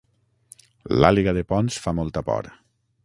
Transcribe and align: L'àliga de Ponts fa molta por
L'àliga 1.03 1.35
de 1.39 1.43
Ponts 1.53 1.77
fa 1.85 1.93
molta 1.99 2.25
por 2.31 2.51